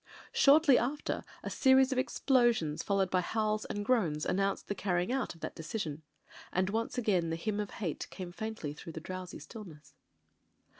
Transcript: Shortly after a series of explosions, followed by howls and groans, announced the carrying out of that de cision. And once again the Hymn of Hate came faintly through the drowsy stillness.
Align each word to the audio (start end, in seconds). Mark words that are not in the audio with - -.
Shortly 0.33 0.79
after 0.79 1.23
a 1.43 1.51
series 1.51 1.91
of 1.91 1.99
explosions, 1.99 2.81
followed 2.81 3.11
by 3.11 3.21
howls 3.21 3.65
and 3.65 3.85
groans, 3.85 4.25
announced 4.25 4.67
the 4.67 4.73
carrying 4.73 5.11
out 5.11 5.35
of 5.35 5.41
that 5.41 5.53
de 5.53 5.61
cision. 5.61 6.01
And 6.51 6.71
once 6.71 6.97
again 6.97 7.29
the 7.29 7.35
Hymn 7.35 7.59
of 7.59 7.69
Hate 7.69 8.07
came 8.09 8.31
faintly 8.31 8.73
through 8.73 8.93
the 8.93 8.99
drowsy 8.99 9.37
stillness. 9.37 9.93